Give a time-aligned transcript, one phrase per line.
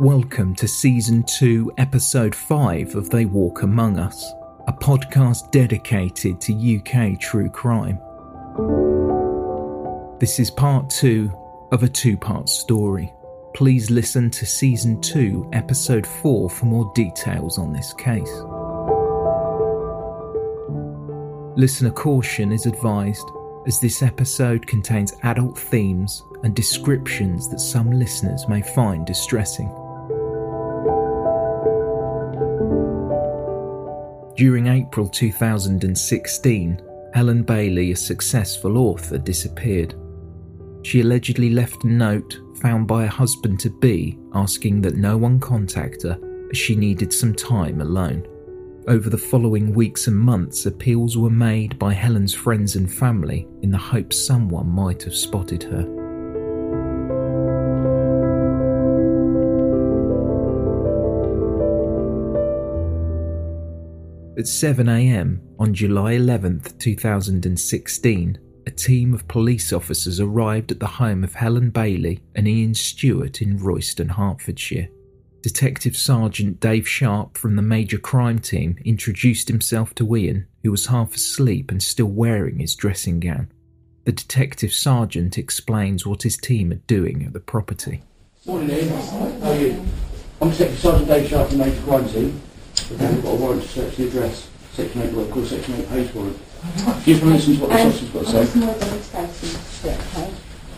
[0.00, 4.32] Welcome to Season 2, Episode 5 of They Walk Among Us,
[4.66, 8.00] a podcast dedicated to UK true crime.
[10.18, 11.30] This is part 2
[11.72, 13.12] of a two part story.
[13.54, 18.32] Please listen to Season 2, Episode 4 for more details on this case.
[21.58, 23.28] Listener caution is advised
[23.66, 29.70] as this episode contains adult themes and descriptions that some listeners may find distressing.
[34.40, 36.80] During April 2016,
[37.12, 39.94] Helen Bailey, a successful author, disappeared.
[40.82, 45.40] She allegedly left a note found by her husband to be asking that no one
[45.40, 46.18] contact her
[46.50, 48.26] as she needed some time alone.
[48.88, 53.70] Over the following weeks and months, appeals were made by Helen's friends and family in
[53.70, 55.99] the hope someone might have spotted her.
[64.40, 71.22] At 7am on July 11th, 2016, a team of police officers arrived at the home
[71.22, 74.88] of Helen Bailey and Ian Stewart in Royston, Hertfordshire.
[75.42, 80.86] Detective Sergeant Dave Sharp from the Major Crime Team introduced himself to Ian, who was
[80.86, 83.52] half asleep and still wearing his dressing gown.
[84.06, 88.04] The Detective Sergeant explains what his team are doing at the property.
[88.46, 88.88] Morning, Ian.
[88.88, 89.84] How are you?
[90.40, 92.40] I'm Detective Sergeant Dave Sharp from the Major Crime Team.
[92.88, 94.48] We've got a warrant to search the address.
[94.72, 96.38] Section 8, what I call Section 8 page warrant.
[97.04, 98.58] Do you want to listen to what the Um, officer's got to say?
[98.60, 100.30] more than investigation strip, okay?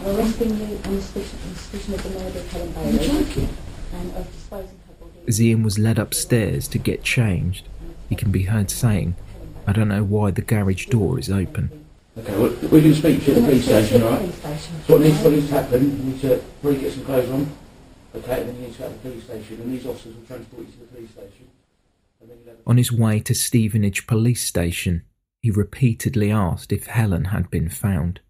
[0.05, 3.25] I'm arresting you on suspicion, on suspicion of the murder of Helen Are you Bailey
[3.25, 3.49] joking?
[3.95, 5.13] and of disposing her body.
[5.29, 7.69] As Ian was led upstairs to get changed,
[8.09, 9.15] he can be heard saying,
[9.67, 11.71] I don't know why the garage door is open.
[12.19, 14.33] Okay, well, we're going to speak to you at the police station, alright?
[14.87, 17.51] So what needs, what needs to happen, you need to really get some clothes on,
[18.17, 20.25] okay, and then you need to go to the police station, and these officers will
[20.27, 21.47] transport you to the police station.
[22.67, 25.03] On his way to Stevenage Police Station,
[25.41, 28.21] he repeatedly asked if Helen had been found.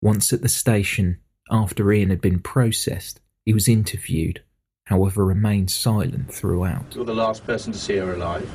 [0.00, 1.18] Once at the station,
[1.50, 4.42] after Ian had been processed, he was interviewed,
[4.86, 6.94] however, remained silent throughout.
[6.94, 8.50] You're the last person to see her alive.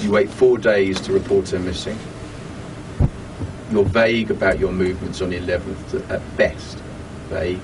[0.00, 1.98] You wait four days to report her missing.
[3.70, 6.78] You're vague about your movements on the 11th, at best.
[7.28, 7.60] Vague.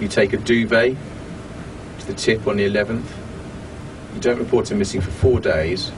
[0.00, 0.96] You take a duvet
[1.98, 3.04] to the tip on the 11th.
[4.14, 5.90] You don't report her missing for four days.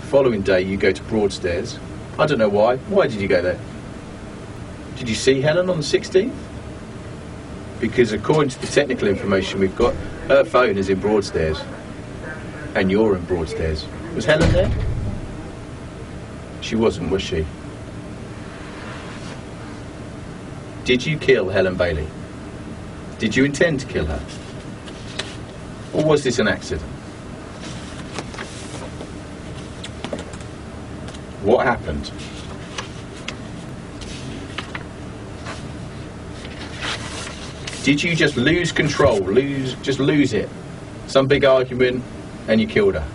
[0.00, 1.78] The following day, you go to Broadstairs.
[2.18, 2.76] I don't know why.
[2.76, 3.58] Why did you go there?
[4.96, 6.34] Did you see Helen on the 16th?
[7.80, 9.94] Because according to the technical information we've got,
[10.28, 11.58] her phone is in Broadstairs.
[12.74, 13.86] And you're in Broadstairs.
[14.14, 14.70] Was Helen there?
[16.60, 17.46] She wasn't, was she?
[20.84, 22.06] Did you kill Helen Bailey?
[23.18, 24.20] Did you intend to kill her?
[25.94, 26.90] Or was this an accident?
[31.42, 32.10] What happened?
[37.84, 40.50] Did you just lose control, lose, just lose it?
[41.06, 42.02] Some big argument,
[42.48, 43.08] and you killed her,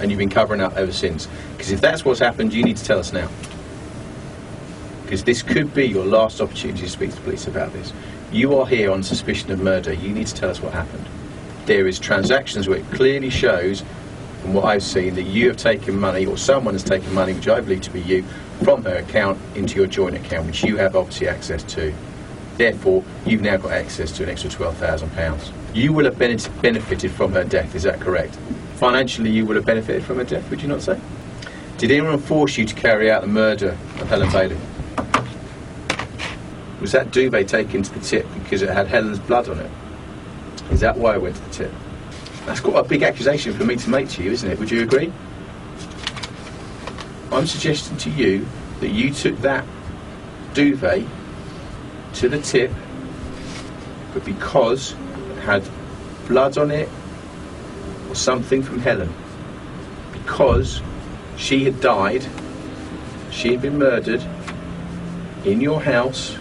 [0.00, 1.28] and you've been covering up ever since.
[1.52, 3.28] Because if that's what's happened, you need to tell us now.
[5.02, 7.92] Because this could be your last opportunity to speak to the police about this.
[8.30, 9.94] You are here on suspicion of murder.
[9.94, 11.06] You need to tell us what happened.
[11.64, 13.82] There is transactions where it clearly shows,
[14.42, 17.48] from what I've seen, that you have taken money, or someone has taken money, which
[17.48, 18.24] I believe to be you,
[18.62, 21.94] from her account into your joint account, which you have obviously access to.
[22.58, 25.52] Therefore, you've now got access to an extra £12,000.
[25.74, 28.34] You will have benefited from her death, is that correct?
[28.74, 31.00] Financially, you will have benefited from her death, would you not say?
[31.78, 33.70] Did anyone force you to carry out the murder
[34.00, 34.58] of Helen Bailey?
[36.80, 39.70] Was that duvet taken to the tip because it had Helen's blood on it?
[40.70, 41.72] Is that why it went to the tip?
[42.46, 44.58] That's quite a big accusation for me to make to you, isn't it?
[44.58, 45.12] Would you agree?
[47.30, 48.46] I'm suggesting to you
[48.80, 49.66] that you took that
[50.54, 51.04] duvet
[52.14, 52.70] to the tip,
[54.14, 55.68] but because it had
[56.26, 56.88] blood on it
[58.08, 59.12] or something from Helen,
[60.12, 60.80] because
[61.36, 62.24] she had died,
[63.30, 64.24] she had been murdered
[65.44, 66.36] in your house,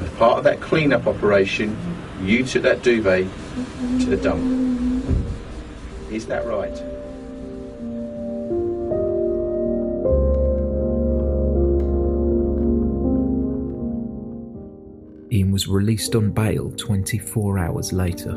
[0.00, 1.76] as part of that clean-up operation,
[2.22, 3.26] you took that duvet
[4.00, 4.42] to the dump.
[6.10, 6.82] Is that right?
[15.30, 18.30] Ian was released on bail 24 hours later.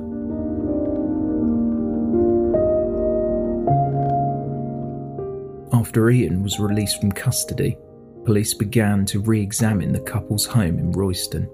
[5.74, 7.78] After Ian was released from custody,
[8.26, 11.50] police began to re examine the couple's home in Royston.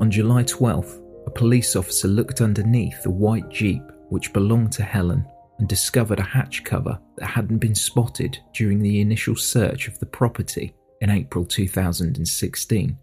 [0.00, 5.26] On July 12th, a police officer looked underneath the white Jeep which belonged to Helen
[5.58, 10.06] and discovered a hatch cover that hadn't been spotted during the initial search of the
[10.06, 12.98] property in April 2016.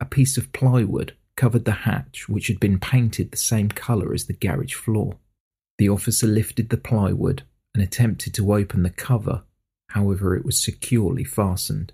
[0.00, 4.26] A piece of plywood covered the hatch, which had been painted the same colour as
[4.26, 5.18] the garage floor.
[5.78, 7.42] The officer lifted the plywood
[7.74, 9.44] and attempted to open the cover,
[9.88, 11.92] however, it was securely fastened.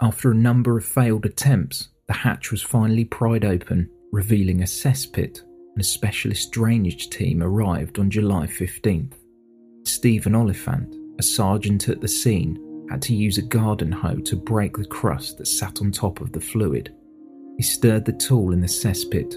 [0.00, 5.40] After a number of failed attempts, the hatch was finally pried open, revealing a cesspit,
[5.40, 9.14] and a specialist drainage team arrived on July 15th.
[9.84, 14.76] Stephen Oliphant, a sergeant at the scene, had to use a garden hoe to break
[14.76, 16.94] the crust that sat on top of the fluid.
[17.56, 19.34] He stirred the tool in the cesspit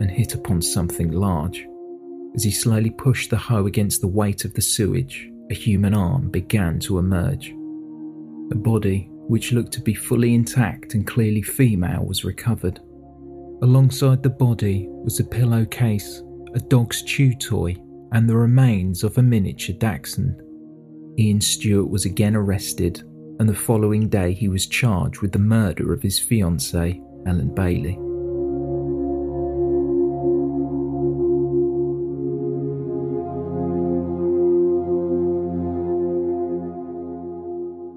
[0.00, 1.66] and hit upon something large.
[2.34, 6.28] As he slowly pushed the hoe against the weight of the sewage, a human arm
[6.30, 7.50] began to emerge.
[8.52, 12.80] A body, which looked to be fully intact and clearly female, was recovered.
[13.62, 16.22] Alongside the body was a pillowcase,
[16.54, 17.76] a dog's chew toy,
[18.12, 20.40] and the remains of a miniature dachshund.
[21.18, 23.02] Ian Stewart was again arrested,
[23.38, 27.98] and the following day he was charged with the murder of his fiancée, Helen Bailey.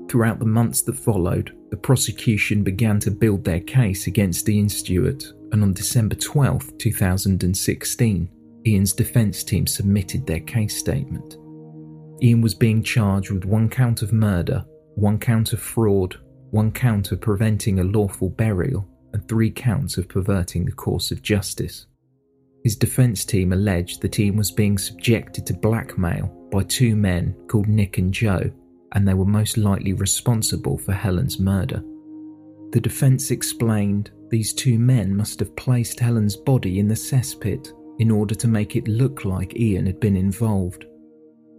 [0.10, 5.24] Throughout the months that followed, the prosecution began to build their case against Ian Stewart,
[5.52, 8.30] and on December 12, 2016,
[8.66, 11.38] Ian's defence team submitted their case statement.
[12.24, 16.18] Ian was being charged with one count of murder, one count of fraud,
[16.50, 21.22] one count of preventing a lawful burial, and three counts of perverting the course of
[21.22, 21.86] justice.
[22.64, 27.68] His defence team alleged that Ian was being subjected to blackmail by two men called
[27.68, 28.52] Nick and Joe
[28.94, 31.84] and they were most likely responsible for Helen's murder.
[32.72, 38.12] The defence explained these two men must have placed Helen's body in the cesspit in
[38.12, 40.86] order to make it look like Ian had been involved.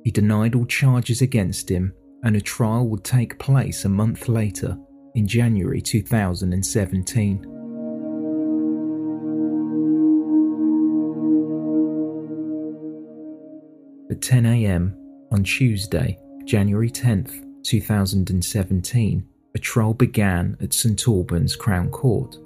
[0.04, 4.78] He denied all charges against him, and a trial would take place a month later,
[5.14, 7.46] in January 2017.
[14.10, 14.96] At 10 am
[15.32, 16.18] on Tuesday,
[16.50, 22.36] January 10th, 2017, a trial began at St Albans Crown Court.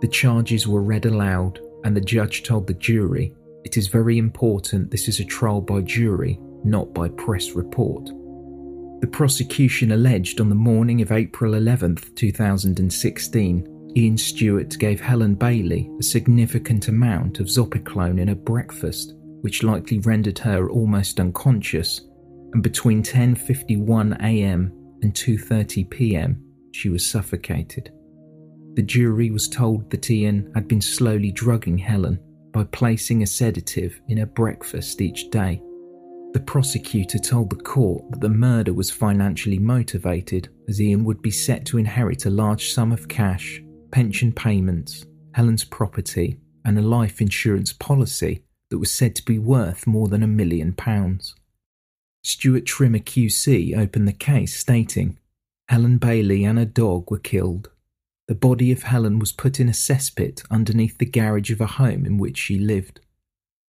[0.00, 4.90] The charges were read aloud, and the judge told the jury, It is very important
[4.90, 8.06] this is a trial by jury, not by press report.
[9.02, 15.90] The prosecution alleged on the morning of April 11th, 2016, Ian Stewart gave Helen Bailey
[16.00, 19.12] a significant amount of Zopiclone in her breakfast,
[19.42, 22.00] which likely rendered her almost unconscious
[22.56, 24.72] and between 10:51 a.m.
[25.02, 26.42] and 2:30 p.m.
[26.72, 27.92] she was suffocated.
[28.76, 32.18] The jury was told that Ian had been slowly drugging Helen
[32.54, 35.60] by placing a sedative in her breakfast each day.
[36.32, 41.30] The prosecutor told the court that the murder was financially motivated, as Ian would be
[41.30, 47.20] set to inherit a large sum of cash, pension payments, Helen's property, and a life
[47.20, 51.34] insurance policy that was said to be worth more than a million pounds.
[52.26, 55.16] Stuart Trimmer QC opened the case stating
[55.68, 57.70] Helen Bailey and her dog were killed.
[58.26, 62.04] The body of Helen was put in a cesspit underneath the garage of a home
[62.04, 62.98] in which she lived.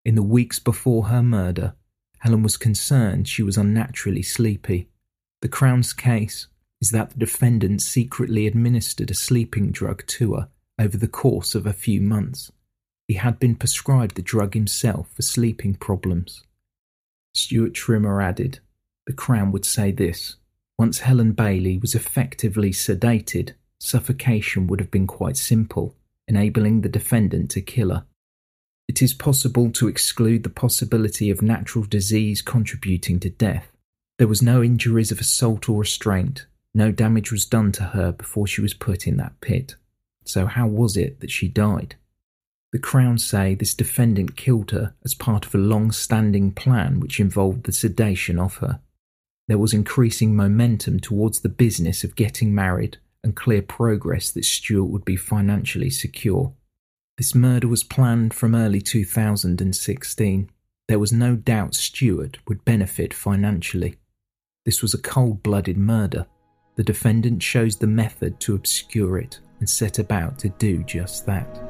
[0.03, 1.75] In the weeks before her murder,
[2.21, 4.89] Helen was concerned she was unnaturally sleepy.
[5.43, 6.47] The Crown's case
[6.81, 10.49] is that the defendant secretly administered a sleeping drug to her
[10.79, 12.51] over the course of a few months.
[13.07, 16.41] He had been prescribed the drug himself for sleeping problems.
[17.37, 18.59] Stuart Trimmer added,
[19.05, 20.35] The Crown would say this
[20.77, 25.95] once Helen Bailey was effectively sedated, suffocation would have been quite simple,
[26.27, 28.05] enabling the defendant to kill her.
[28.87, 33.71] It is possible to exclude the possibility of natural disease contributing to death.
[34.17, 36.45] There was no injuries of assault or restraint.
[36.73, 39.75] No damage was done to her before she was put in that pit.
[40.25, 41.95] So, how was it that she died?
[42.77, 47.19] The Crown say this defendant killed her as part of a long standing plan which
[47.19, 48.81] involved the sedation of her.
[49.47, 54.91] There was increasing momentum towards the business of getting married and clear progress that Stewart
[54.91, 56.53] would be financially secure.
[57.17, 60.51] This murder was planned from early 2016.
[60.87, 63.95] There was no doubt Stewart would benefit financially.
[64.65, 66.27] This was a cold blooded murder.
[66.75, 71.66] The defendant chose the method to obscure it and set about to do just that.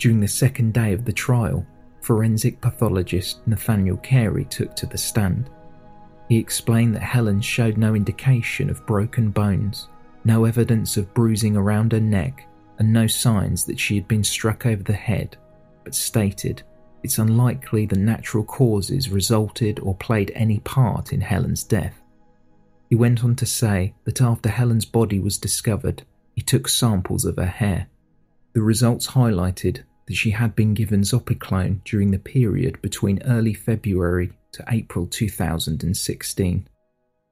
[0.00, 1.64] During the second day of the trial,
[2.00, 5.50] forensic pathologist Nathaniel Cary took to the stand.
[6.28, 9.88] He explained that Helen showed no indication of broken bones
[10.24, 12.46] no evidence of bruising around her neck,
[12.78, 15.36] and no signs that she had been struck over the head,
[15.84, 16.62] but stated
[17.02, 22.00] it's unlikely the natural causes resulted or played any part in Helen's death.
[22.88, 26.02] He went on to say that after Helen's body was discovered,
[26.34, 27.88] he took samples of her hair.
[28.52, 34.32] The results highlighted that she had been given Zopiclone during the period between early February
[34.50, 36.68] to April 2016.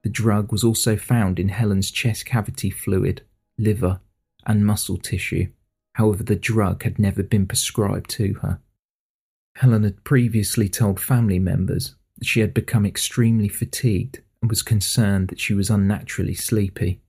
[0.03, 3.21] The drug was also found in Helen's chest cavity fluid,
[3.57, 3.99] liver,
[4.45, 5.47] and muscle tissue.
[5.95, 8.61] However, the drug had never been prescribed to her.
[9.57, 15.27] Helen had previously told family members that she had become extremely fatigued and was concerned
[15.27, 17.01] that she was unnaturally sleepy.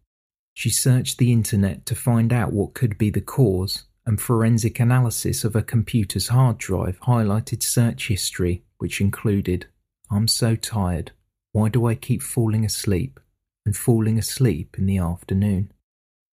[0.52, 5.44] She searched the internet to find out what could be the cause, and forensic analysis
[5.44, 9.66] of a computer's hard drive highlighted search history, which included
[10.10, 11.12] I'm so tired,
[11.52, 13.20] why do I keep falling asleep
[13.64, 15.70] and falling asleep in the afternoon?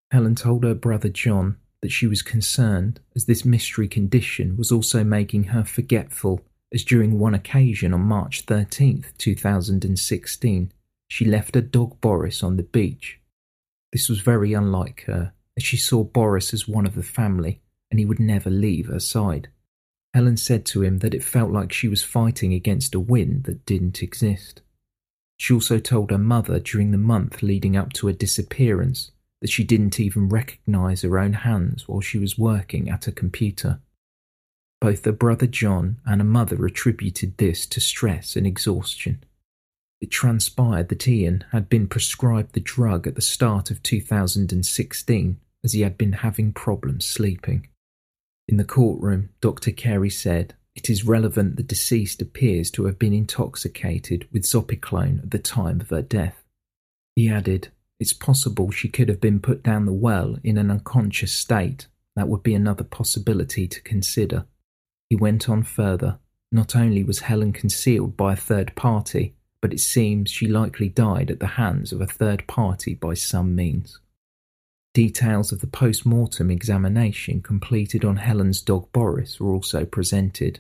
[0.10, 5.04] Helen told her brother John that she was concerned as this mystery condition was also
[5.04, 6.42] making her forgetful,
[6.74, 10.72] as during one occasion on March 13, 2016,
[11.10, 13.20] she left her dog Boris on the beach.
[13.94, 18.00] This was very unlike her, as she saw Boris as one of the family and
[18.00, 19.50] he would never leave her side.
[20.14, 23.66] Helen said to him that it felt like she was fighting against a wind that
[23.66, 24.62] didn't exist.
[25.38, 29.64] She also told her mother during the month leading up to her disappearance that she
[29.64, 33.80] didn't even recognize her own hands while she was working at a computer.
[34.82, 39.24] Both her brother John and her mother attributed this to stress and exhaustion.
[40.02, 45.74] It transpired that Ian had been prescribed the drug at the start of 2016 as
[45.74, 47.68] he had been having problems sleeping.
[48.48, 49.72] In the courtroom, Dr.
[49.72, 55.32] Cary said it is relevant the deceased appears to have been intoxicated with zopiclone at
[55.32, 56.44] the time of her death.
[57.16, 61.34] He added, It's possible she could have been put down the well in an unconscious
[61.34, 61.88] state.
[62.16, 64.46] That would be another possibility to consider.
[65.10, 66.20] He went on further.
[66.52, 71.32] Not only was Helen concealed by a third party, but it seems she likely died
[71.32, 74.00] at the hands of a third party by some means.
[74.98, 80.60] Details of the post mortem examination completed on Helen's dog Boris were also presented.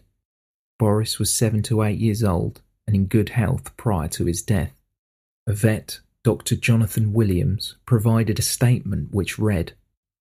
[0.77, 4.75] Boris was seven to eight years old and in good health prior to his death.
[5.48, 6.56] A vet, Dr.
[6.56, 9.74] Jonathan Williams, provided a statement which read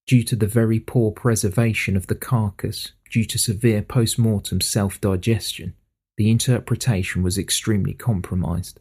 [0.06, 4.98] Due to the very poor preservation of the carcass, due to severe post mortem self
[4.98, 5.74] digestion,
[6.16, 8.80] the interpretation was extremely compromised.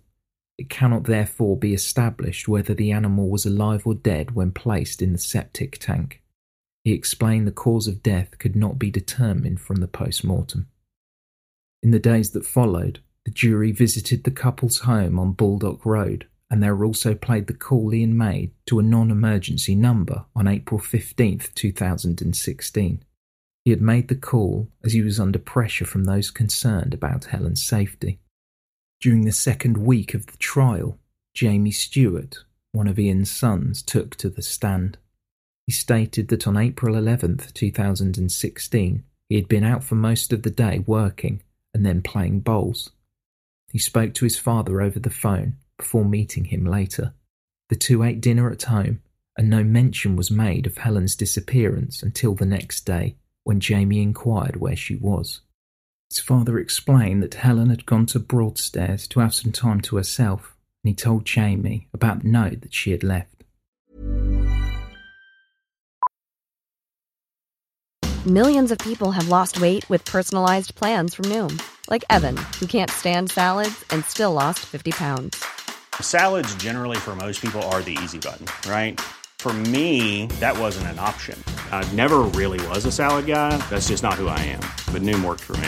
[0.58, 5.12] It cannot therefore be established whether the animal was alive or dead when placed in
[5.12, 6.22] the septic tank.
[6.84, 10.68] He explained the cause of death could not be determined from the post mortem.
[11.84, 16.62] In the days that followed, the jury visited the couple's home on Baldock Road and
[16.62, 21.54] there also played the call Ian made to a non emergency number on April 15th,
[21.56, 23.04] 2016.
[23.64, 27.64] He had made the call as he was under pressure from those concerned about Helen's
[27.66, 28.20] safety.
[29.06, 30.98] During the second week of the trial,
[31.36, 34.98] Jamie Stewart, one of Ian's sons, took to the stand.
[35.68, 40.50] He stated that on April 11, 2016, he had been out for most of the
[40.50, 42.94] day working and then playing bowls.
[43.72, 47.14] He spoke to his father over the phone before meeting him later.
[47.70, 49.04] The two ate dinner at home,
[49.38, 54.56] and no mention was made of Helen's disappearance until the next day when Jamie inquired
[54.56, 55.42] where she was.
[56.16, 60.56] His father explained that Helen had gone to Broadstairs to have some time to herself,
[60.82, 63.44] and he told Jamie about the note that she had left.
[68.26, 72.90] Millions of people have lost weight with personalized plans from Noom, like Evan, who can't
[72.90, 75.44] stand salads and still lost 50 pounds.
[76.00, 79.02] Salads, generally, for most people, are the easy button, right?
[79.40, 81.38] For me, that wasn't an option.
[81.74, 83.58] I never really was a salad guy.
[83.70, 84.62] That's just not who I am.
[84.94, 85.68] But Noom worked for me.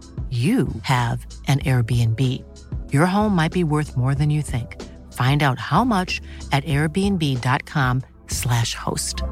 [0.29, 2.45] you have an Airbnb.
[2.93, 4.81] Your home might be worth more than you think.
[5.11, 6.21] Find out how much
[6.53, 9.23] at airbnb.com/slash host.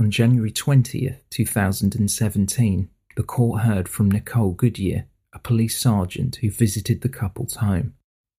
[0.00, 7.00] On January 20th, 2017, the court heard from Nicole Goodyear, a police sergeant who visited
[7.00, 7.94] the couple's home.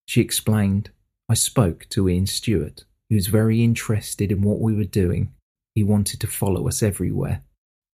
[0.06, 0.92] She explained,
[1.28, 5.34] I spoke to Ian Stewart, who was very interested in what we were doing.
[5.76, 7.44] He wanted to follow us everywhere.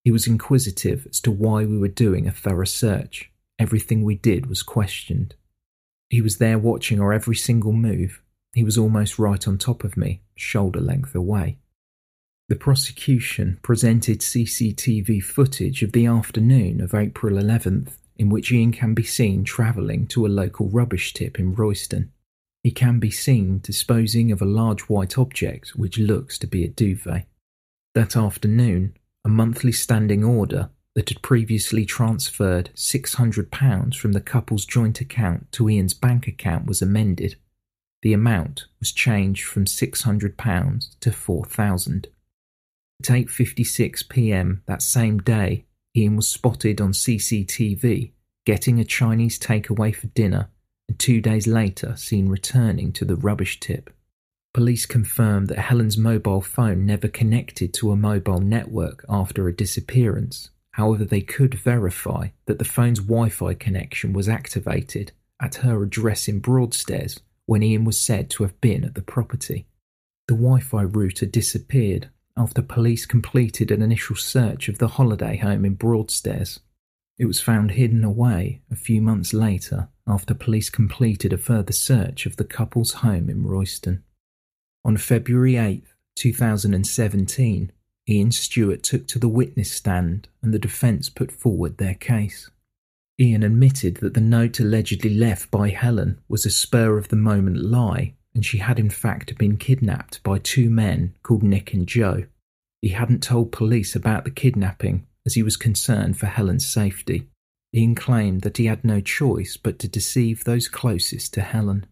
[0.05, 3.31] He was inquisitive as to why we were doing a thorough search.
[3.57, 5.33] Everything we did was questioned.
[6.11, 8.21] He was there watching our every single move.
[8.53, 11.57] He was almost right on top of me, shoulder length away.
[12.49, 18.93] The prosecution presented CCTV footage of the afternoon of April 11th, in which Ian can
[18.93, 22.11] be seen travelling to a local rubbish tip in Royston.
[22.61, 26.67] He can be seen disposing of a large white object which looks to be a
[26.67, 27.25] duvet.
[27.95, 35.01] That afternoon, a monthly standing order that had previously transferred £600 from the couple's joint
[35.01, 37.35] account to Ian's bank account was amended.
[38.01, 42.05] The amount was changed from £600 to £4,000.
[43.01, 44.61] At 8:56 p.m.
[44.67, 45.65] that same day,
[45.97, 48.11] Ian was spotted on CCTV
[48.45, 50.49] getting a Chinese takeaway for dinner
[50.87, 53.89] and 2 days later seen returning to the rubbish tip.
[54.55, 60.49] Police confirmed that Helen's mobile phone never connected to a mobile network after her disappearance.
[60.71, 66.29] However, they could verify that the phone's Wi Fi connection was activated at her address
[66.29, 69.67] in Broadstairs when Ian was said to have been at the property.
[70.29, 75.65] The Wi Fi router disappeared after police completed an initial search of the holiday home
[75.65, 76.61] in Broadstairs.
[77.17, 82.25] It was found hidden away a few months later after police completed a further search
[82.25, 84.05] of the couple's home in Royston.
[84.85, 85.83] On February 8,
[86.15, 87.71] 2017,
[88.07, 92.51] Ian Stewart took to the witness stand and the defence put forward their case.
[93.19, 97.57] Ian admitted that the note allegedly left by Helen was a spur of the moment
[97.57, 102.25] lie, and she had in fact been kidnapped by two men called Nick and Joe.
[102.83, 107.27] He hadn't told police about the kidnapping as he was concerned for Helen's safety.
[107.73, 111.87] Ian claimed that he had no choice but to deceive those closest to Helen.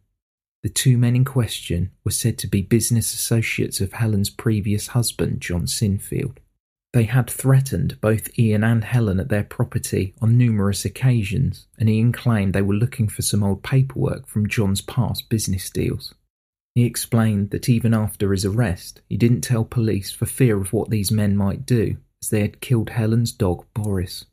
[0.63, 5.41] The two men in question were said to be business associates of Helen's previous husband,
[5.41, 6.38] John Sinfield.
[6.93, 12.13] They had threatened both Ian and Helen at their property on numerous occasions, and Ian
[12.13, 16.13] claimed they were looking for some old paperwork from John's past business deals.
[16.76, 20.89] He explained that even after his arrest, he didn't tell police for fear of what
[20.89, 24.26] these men might do, as they had killed Helen's dog Boris.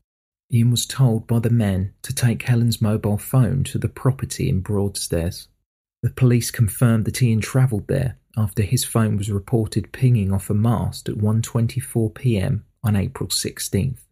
[0.53, 4.61] Ian was told by the men to take Helen's mobile phone to the property in
[4.61, 5.49] Broadstairs.
[6.03, 10.55] The police confirmed that Ian travelled there after his phone was reported pinging off a
[10.55, 12.65] mast at 1:24 p.m.
[12.83, 14.07] on April 16th.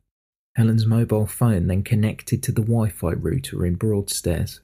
[0.57, 4.61] Helen's mobile phone then connected to the Wi-Fi router in Broadstairs.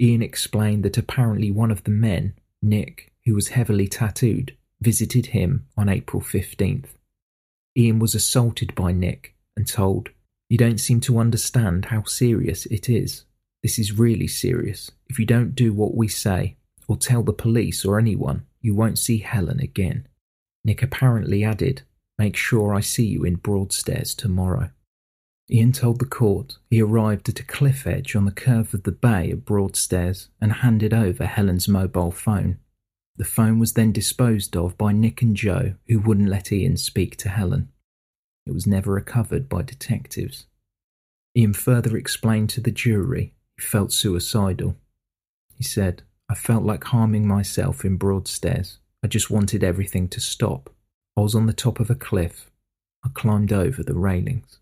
[0.00, 5.66] Ian explained that apparently one of the men, Nick, who was heavily tattooed, visited him
[5.76, 6.88] on April 15th.
[7.76, 10.10] Ian was assaulted by Nick and told,
[10.48, 13.24] You don't seem to understand how serious it is.
[13.62, 14.90] This is really serious.
[15.08, 16.56] If you don't do what we say,
[16.88, 20.06] or tell the police or anyone, you won't see Helen again.
[20.64, 21.82] Nick apparently added,
[22.18, 24.70] Make sure I see you in Broadstairs tomorrow.
[25.50, 28.92] Ian told the court he arrived at a cliff edge on the curve of the
[28.92, 32.58] bay at Broadstairs and handed over Helen's mobile phone.
[33.16, 37.16] The phone was then disposed of by Nick and Joe, who wouldn't let Ian speak
[37.18, 37.68] to Helen.
[38.46, 40.46] It was never recovered by detectives.
[41.36, 44.76] Ian further explained to the jury he felt suicidal.
[45.54, 48.78] He said, I felt like harming myself in Broadstairs.
[49.02, 50.70] I just wanted everything to stop.
[51.16, 52.50] I was on the top of a cliff.
[53.04, 54.58] I climbed over the railings.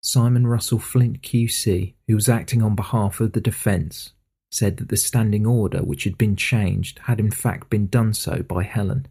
[0.00, 4.12] Simon Russell Flint QC, who was acting on behalf of the defence,
[4.50, 8.42] said that the standing order which had been changed had in fact been done so
[8.42, 9.06] by Helen.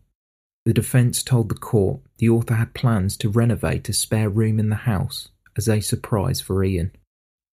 [0.65, 4.69] The defence told the court the author had plans to renovate a spare room in
[4.69, 6.91] the house as a surprise for Ian.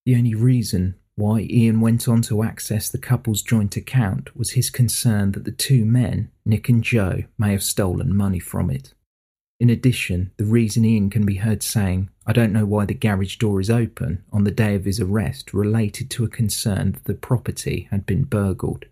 [0.05, 4.71] The only reason why Ian went on to access the couple's joint account was his
[4.71, 8.95] concern that the two men, Nick and Joe, may have stolen money from it.
[9.61, 13.37] In addition, the reason Ian can be heard saying, I don't know why the garage
[13.37, 17.15] door is open, on the day of his arrest related to a concern that the
[17.15, 18.87] property had been burgled.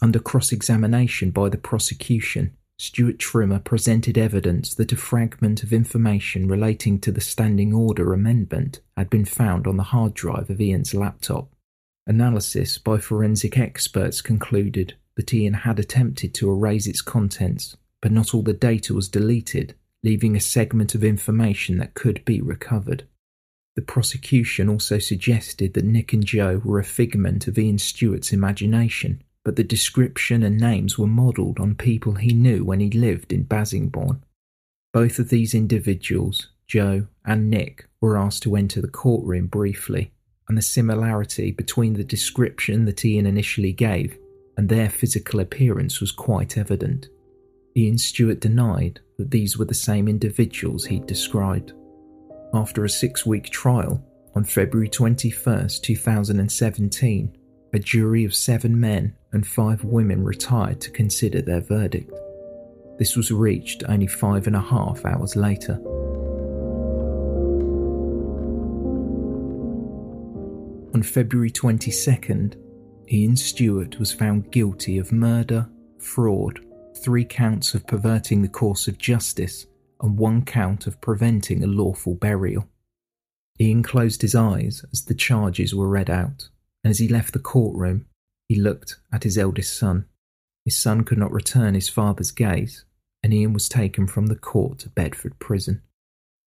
[0.00, 6.46] Under cross examination by the prosecution, Stuart Trimmer presented evidence that a fragment of information
[6.46, 10.92] relating to the Standing Order amendment had been found on the hard drive of Ian's
[10.92, 11.50] laptop.
[12.06, 18.34] Analysis by forensic experts concluded that Ian had attempted to erase its contents, but not
[18.34, 23.04] all the data was deleted, leaving a segment of information that could be recovered.
[23.74, 29.22] The prosecution also suggested that Nick and Joe were a figment of Ian Stewart's imagination
[29.46, 33.44] but the description and names were modelled on people he knew when he lived in
[33.44, 34.20] Bassingbourn.
[34.92, 40.10] Both of these individuals, Joe and Nick, were asked to enter the courtroom briefly,
[40.48, 44.18] and the similarity between the description that Ian initially gave
[44.56, 47.06] and their physical appearance was quite evident.
[47.76, 51.72] Ian Stewart denied that these were the same individuals he'd described.
[52.52, 54.04] After a six week trial,
[54.34, 57.36] on February 21, 2017,
[57.72, 62.12] a jury of seven men and five women retired to consider their verdict.
[62.98, 65.74] This was reached only five and a half hours later.
[70.94, 72.56] On February 22nd,
[73.12, 76.60] Ian Stewart was found guilty of murder, fraud,
[76.96, 79.66] three counts of perverting the course of justice,
[80.00, 82.66] and one count of preventing a lawful burial.
[83.60, 86.48] Ian closed his eyes as the charges were read out
[86.86, 88.06] and as he left the courtroom,
[88.48, 90.06] he looked at his eldest son.
[90.64, 92.84] His son could not return his father's gaze,
[93.24, 95.82] and Ian was taken from the court to Bedford Prison.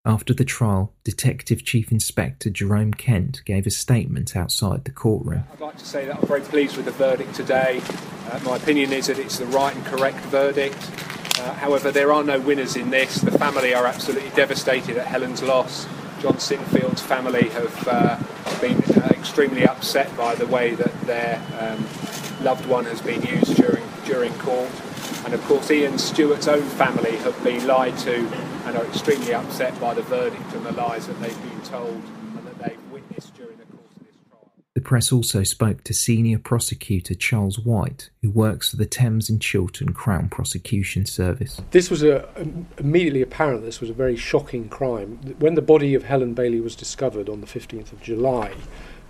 [0.04, 5.42] After the trial, Detective Chief Inspector Jerome Kent gave a statement outside the courtroom.
[5.54, 7.82] I'd like to say that I'm very pleased with the verdict today.
[8.30, 10.88] Uh, my opinion is that it's the right and correct verdict.
[11.40, 13.16] Uh, however, there are no winners in this.
[13.22, 15.88] The family are absolutely devastated at Helen's loss.
[16.20, 18.80] John Sinfield's family have uh, been
[19.18, 21.84] extremely upset by the way that their um,
[22.44, 24.70] loved one has been used during during court.
[25.24, 28.26] And of course, Ian Stewart's own family have been lied to
[28.64, 32.02] and are extremely upset by the verdict and the lies that they've been told
[32.36, 34.50] and that they've witnessed during the course of this trial.
[34.74, 39.42] the press also spoke to senior prosecutor Charles White, who works for the Thames and
[39.42, 41.60] Chiltern Crown Prosecution Service.
[41.72, 42.26] This was a,
[42.78, 45.18] immediately apparent this was a very shocking crime.
[45.38, 48.54] When the body of Helen Bailey was discovered on the 15th of July,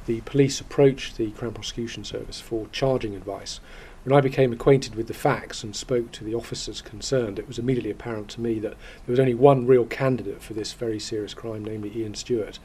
[0.09, 3.61] the police approached the Crown Prosecution Service for charging advice.
[4.05, 7.59] When I became acquainted with the facts and spoke to the officers concerned, it was
[7.59, 11.35] immediately apparent to me that there was only one real candidate for this very serious
[11.35, 12.59] crime, namely Ian Stewart,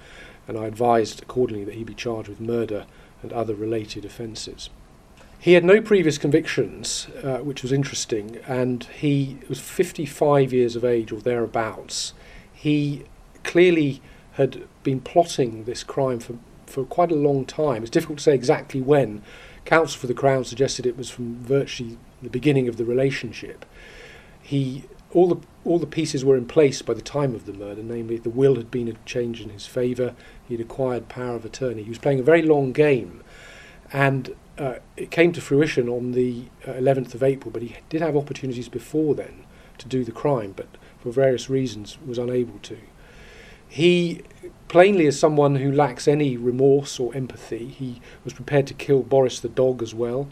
[0.48, 2.86] and I advised accordingly that he be charged with murder
[3.22, 4.70] and other related offences.
[5.38, 10.86] He had no previous convictions, uh, which was interesting, and he was 55 years of
[10.86, 12.14] age or thereabouts.
[12.54, 13.04] He
[13.44, 14.02] clearly
[14.34, 16.38] had been plotting this crime for,
[16.74, 17.84] for quite a long time.
[17.84, 19.22] It's difficult to say exactly when,
[19.64, 23.64] counsel for the Crown suggested it was from virtually the beginning of the relationship.
[24.42, 27.84] He all the all the pieces were in place by the time of the murder,
[27.84, 30.16] namely the will had been changed in his favour,
[30.50, 31.84] he'd acquired power of attorney.
[31.84, 33.24] He was playing a very long game,
[33.92, 37.52] and uh, it came to fruition on the uh, 11th of April.
[37.52, 39.46] But he did have opportunities before then
[39.78, 42.78] to do the crime, but for various reasons was unable to.
[43.70, 44.24] He
[44.74, 47.68] plainly as someone who lacks any remorse or empathy.
[47.68, 50.30] He was prepared to kill Boris the dog as well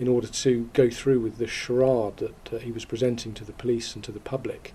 [0.00, 3.52] in order to go through with the charade that uh, he was presenting to the
[3.52, 4.74] police and to the public.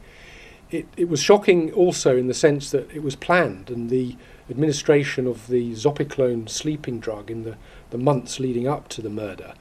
[0.70, 4.16] It, it was shocking also in the sense that it was planned and the
[4.48, 7.58] administration of the Zopiclone sleeping drug in the,
[7.90, 9.56] the months leading up to the murder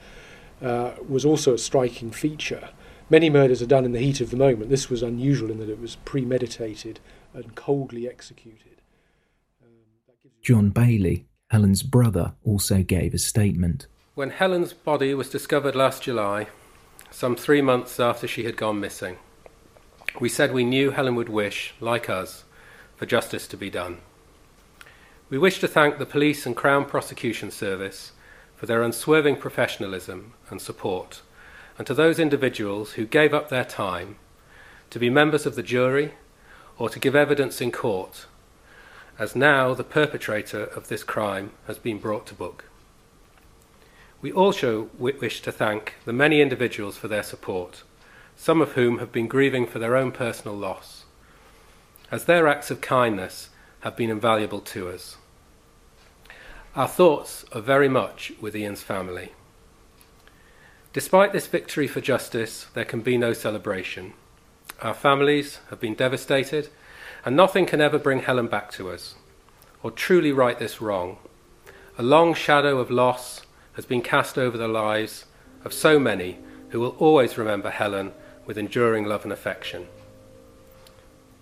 [0.61, 2.68] uh, was also a striking feature.
[3.08, 4.68] Many murders are done in the heat of the moment.
[4.68, 7.00] This was unusual in that it was premeditated
[7.32, 8.77] and coldly executed.
[10.48, 13.87] John Bailey, Helen's brother, also gave a statement.
[14.14, 16.46] When Helen's body was discovered last July,
[17.11, 19.18] some three months after she had gone missing,
[20.18, 22.44] we said we knew Helen would wish, like us,
[22.96, 23.98] for justice to be done.
[25.28, 28.12] We wish to thank the Police and Crown Prosecution Service
[28.56, 31.20] for their unswerving professionalism and support,
[31.76, 34.16] and to those individuals who gave up their time
[34.88, 36.14] to be members of the jury
[36.78, 38.24] or to give evidence in court
[39.18, 42.64] as now the perpetrator of this crime has been brought to book.
[44.20, 47.83] We also wish to thank the many individuals for their support,
[48.37, 51.04] some of whom have been grieving for their own personal loss,
[52.11, 53.50] as their acts of kindness
[53.81, 55.16] have been invaluable to us.
[56.74, 59.33] Our thoughts are very much with Ian's family.
[60.92, 64.14] Despite this victory for justice, there can be no celebration.
[64.81, 66.70] Our families have been devastated
[67.24, 69.14] and nothing can ever bring Helen back to us,
[69.83, 71.18] or truly right this wrong.
[71.98, 73.42] A long shadow of loss
[73.74, 75.24] has been cast over the lives
[75.64, 76.38] of so many
[76.70, 78.12] who will always remember Helen
[78.46, 79.87] with enduring love and affection.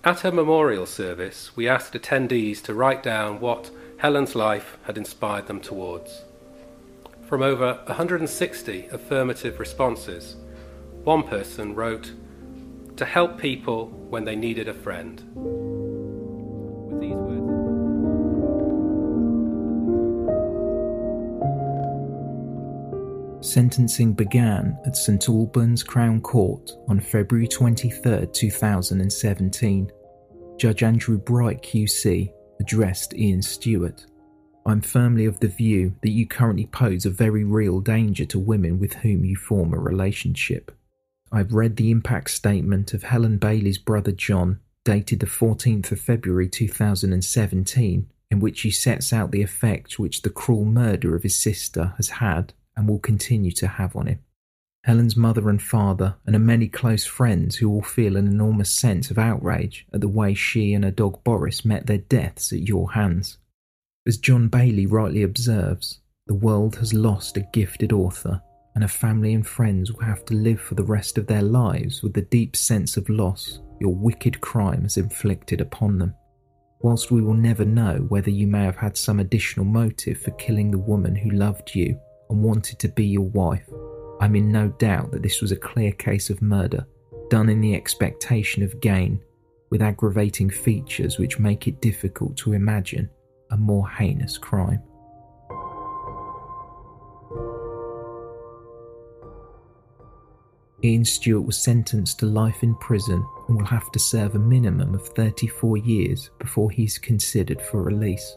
[0.05, 5.47] At her memorial service, we asked attendees to write down what Helen's life had inspired
[5.47, 6.23] them towards.
[7.27, 10.37] From over 160 affirmative responses,
[11.03, 12.13] one person wrote,
[12.97, 15.23] To help people when they needed a friend.
[23.45, 29.93] Sentencing began at St Albans Crown Court on February 23, 2017.
[30.57, 34.07] Judge Andrew Bright QC addressed Ian Stewart.
[34.65, 38.81] I'm firmly of the view that you currently pose a very real danger to women
[38.81, 40.76] with whom you form a relationship.
[41.37, 46.49] I've read the impact statement of Helen Bailey's brother John, dated the 14th of February
[46.49, 51.93] 2017, in which he sets out the effect which the cruel murder of his sister
[51.99, 54.21] has had and will continue to have on him.
[54.85, 59.11] Helen's mother and father, and her many close friends who all feel an enormous sense
[59.11, 62.93] of outrage at the way she and her dog Boris met their deaths at your
[62.93, 63.37] hands.
[64.07, 68.41] As John Bailey rightly observes, the world has lost a gifted author,
[68.77, 72.03] and her family and friends will have to live for the rest of their lives
[72.03, 76.15] with the deep sense of loss your wicked crime has inflicted upon them.
[76.81, 80.71] Whilst we will never know whether you may have had some additional motive for killing
[80.71, 83.67] the woman who loved you and wanted to be your wife.
[84.21, 86.87] I'm in no doubt that this was a clear case of murder,
[87.31, 89.23] done in the expectation of gain,
[89.71, 93.09] with aggravating features which make it difficult to imagine
[93.51, 94.83] a more heinous crime.
[100.85, 104.95] Ian Stewart was sentenced to life in prison and will have to serve a minimum
[104.95, 108.37] of 34 years before he's considered for release.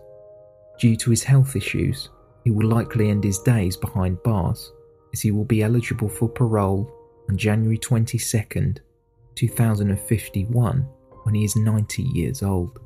[0.79, 2.09] Due to his health issues,
[2.45, 4.71] he will likely end his days behind bars,
[5.11, 6.89] as he will be eligible for parole
[7.29, 8.77] on January 22nd,
[9.35, 10.87] 2051,
[11.23, 12.79] when he is 90 years old.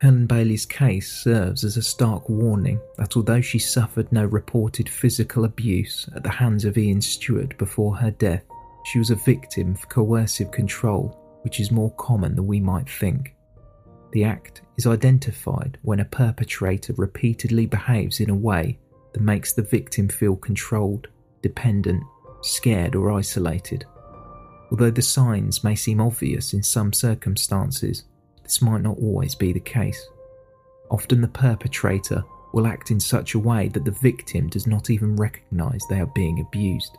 [0.00, 5.44] Helen Bailey's case serves as a stark warning that although she suffered no reported physical
[5.44, 8.44] abuse at the hands of Ian Stewart before her death,
[8.84, 13.34] she was a victim of coercive control which is more common than we might think.
[14.12, 18.78] The act is identified when a perpetrator repeatedly behaves in a way
[19.12, 21.08] that makes the victim feel controlled,
[21.42, 22.02] dependent,
[22.42, 23.84] scared, or isolated.
[24.70, 28.04] Although the signs may seem obvious in some circumstances,
[28.48, 30.08] this might not always be the case.
[30.90, 35.16] Often the perpetrator will act in such a way that the victim does not even
[35.16, 36.96] recognize they are being abused.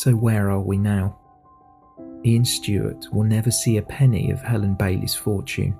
[0.00, 1.18] So, where are we now?
[2.24, 5.78] Ian Stewart will never see a penny of Helen Bailey's fortune.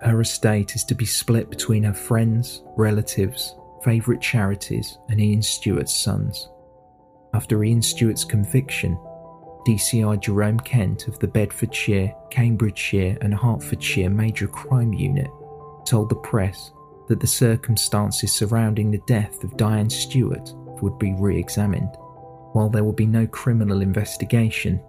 [0.00, 5.96] Her estate is to be split between her friends, relatives, favourite charities, and Ian Stewart's
[5.96, 6.48] sons.
[7.32, 8.96] After Ian Stewart's conviction,
[9.68, 15.30] DCI Jerome Kent of the Bedfordshire, Cambridgeshire, and Hertfordshire Major Crime Unit
[15.86, 16.72] told the press
[17.06, 21.96] that the circumstances surrounding the death of Diane Stewart would be re examined.
[22.54, 24.80] While there will be no criminal investigation,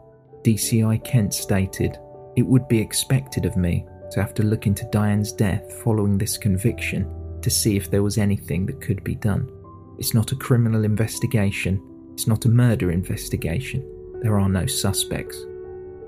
[0.44, 1.98] DCI Kent stated,
[2.36, 6.38] It would be expected of me to have to look into Diane's death following this
[6.38, 9.50] conviction to see if there was anything that could be done.
[9.98, 11.82] It's not a criminal investigation,
[12.14, 13.84] it's not a murder investigation.
[14.22, 15.44] There are no suspects.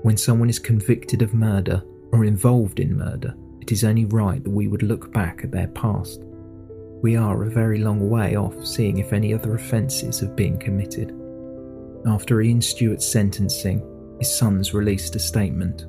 [0.02, 4.50] When someone is convicted of murder or involved in murder, it is only right that
[4.50, 6.20] we would look back at their past.
[7.02, 11.18] We are a very long way off seeing if any other offences have been committed.
[12.06, 13.82] After Ian Stewart's sentencing,
[14.18, 15.86] his sons released a statement.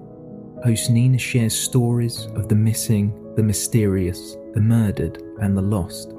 [0.63, 6.15] Host Nina shares stories of the missing, the mysterious, the murdered, and the lost.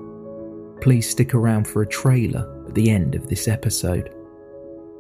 [0.81, 4.15] Please stick around for a trailer at the end of this episode.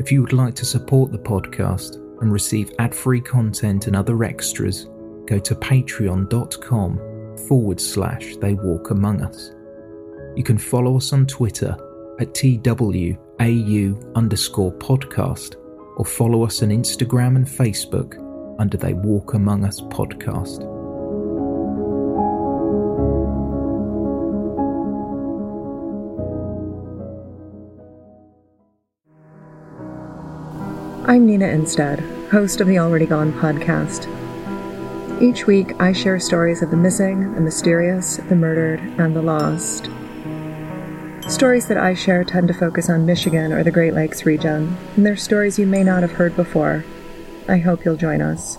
[0.00, 4.24] If you would like to support the podcast, and receive ad free content and other
[4.24, 4.88] extras,
[5.26, 9.52] go to patreon.com forward slash they walk among us.
[10.36, 11.76] You can follow us on Twitter
[12.20, 15.56] at TWAU underscore podcast
[15.96, 18.22] or follow us on Instagram and Facebook
[18.58, 20.75] under They Walk Among Us podcast.
[31.08, 34.10] I'm Nina Innsted, host of the Already Gone podcast.
[35.22, 39.88] Each week, I share stories of the missing, the mysterious, the murdered, and the lost.
[41.30, 45.06] Stories that I share tend to focus on Michigan or the Great Lakes region, and
[45.06, 46.84] they're stories you may not have heard before.
[47.46, 48.58] I hope you'll join us.